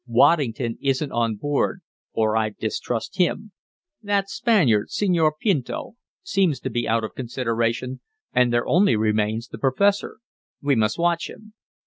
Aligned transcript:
"Waddington 0.07 0.79
isn't 0.81 1.11
on 1.11 1.35
board, 1.35 1.81
or 2.11 2.35
I'd 2.35 2.57
distrust 2.57 3.17
him. 3.19 3.51
That 4.01 4.31
Spaniard, 4.31 4.89
Senor 4.89 5.35
Pinto, 5.39 5.93
seems 6.23 6.59
to 6.61 6.71
be 6.71 6.87
out 6.87 7.03
of 7.03 7.13
consideration, 7.13 8.01
and 8.33 8.51
there 8.51 8.65
only 8.67 8.95
remains 8.95 9.47
the 9.49 9.59
professor. 9.59 10.17
We 10.59 10.73
must 10.75 10.97
watch 10.97 11.29
him." 11.29 11.53